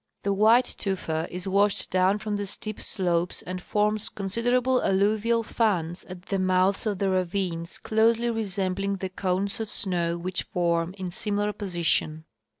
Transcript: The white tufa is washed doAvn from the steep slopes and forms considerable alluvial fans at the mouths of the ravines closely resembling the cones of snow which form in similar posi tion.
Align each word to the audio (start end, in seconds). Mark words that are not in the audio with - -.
The 0.23 0.33
white 0.33 0.65
tufa 0.79 1.27
is 1.29 1.47
washed 1.47 1.91
doAvn 1.91 2.19
from 2.19 2.35
the 2.35 2.47
steep 2.47 2.81
slopes 2.81 3.43
and 3.43 3.61
forms 3.61 4.09
considerable 4.09 4.81
alluvial 4.81 5.43
fans 5.43 6.05
at 6.05 6.23
the 6.23 6.39
mouths 6.39 6.87
of 6.87 6.97
the 6.97 7.09
ravines 7.11 7.77
closely 7.77 8.31
resembling 8.31 8.95
the 8.95 9.09
cones 9.09 9.59
of 9.59 9.69
snow 9.69 10.17
which 10.17 10.41
form 10.41 10.95
in 10.97 11.11
similar 11.11 11.53
posi 11.53 11.85
tion. 11.85 12.25